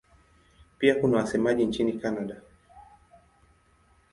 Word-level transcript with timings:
Pia 0.77 0.95
kuna 0.95 1.17
wasemaji 1.17 1.65
nchini 1.65 1.93
Kanada. 1.93 2.41